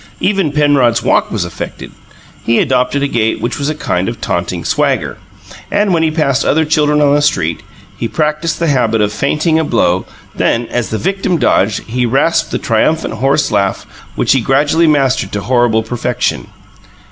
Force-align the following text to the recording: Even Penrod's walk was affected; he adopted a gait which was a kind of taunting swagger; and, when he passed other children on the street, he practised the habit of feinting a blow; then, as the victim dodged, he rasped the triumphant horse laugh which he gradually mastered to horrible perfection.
Even 0.19 0.51
Penrod's 0.51 1.03
walk 1.03 1.29
was 1.29 1.45
affected; 1.45 1.91
he 2.43 2.57
adopted 2.57 3.03
a 3.03 3.07
gait 3.07 3.39
which 3.39 3.59
was 3.59 3.69
a 3.69 3.75
kind 3.75 4.09
of 4.09 4.19
taunting 4.19 4.65
swagger; 4.65 5.19
and, 5.69 5.93
when 5.93 6.01
he 6.01 6.09
passed 6.09 6.43
other 6.43 6.65
children 6.65 6.99
on 7.01 7.13
the 7.13 7.21
street, 7.21 7.61
he 7.97 8.07
practised 8.07 8.57
the 8.57 8.65
habit 8.65 8.99
of 8.99 9.13
feinting 9.13 9.59
a 9.59 9.63
blow; 9.63 10.07
then, 10.33 10.65
as 10.71 10.89
the 10.89 10.97
victim 10.97 11.37
dodged, 11.37 11.81
he 11.83 12.07
rasped 12.07 12.49
the 12.49 12.57
triumphant 12.57 13.13
horse 13.13 13.51
laugh 13.51 13.85
which 14.15 14.31
he 14.31 14.41
gradually 14.41 14.87
mastered 14.87 15.31
to 15.31 15.41
horrible 15.41 15.83
perfection. 15.83 16.47